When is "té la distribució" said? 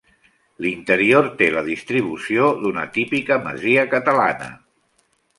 1.41-2.47